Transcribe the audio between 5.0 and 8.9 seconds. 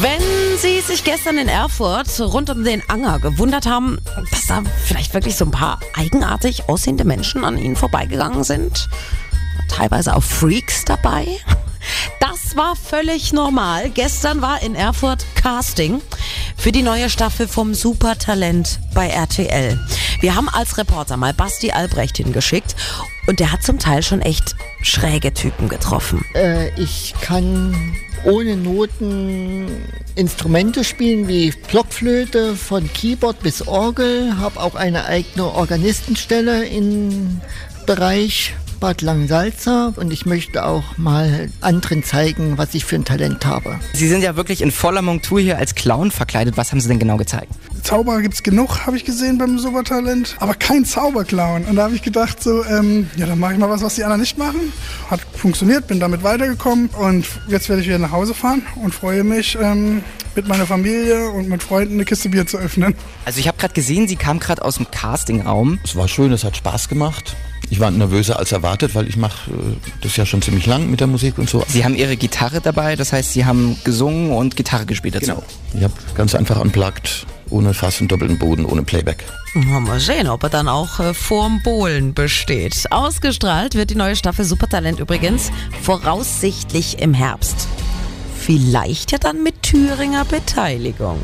wirklich so ein paar eigenartig aussehende Menschen an Ihnen vorbeigegangen sind,